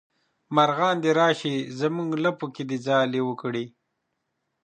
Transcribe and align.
مارغان 0.55 0.95
دې 1.03 1.11
راشي 1.19 1.55
زمونږ 1.79 2.09
لپو 2.25 2.45
کې 2.55 2.63
ځالې 2.85 3.21
وکړي 3.25 3.65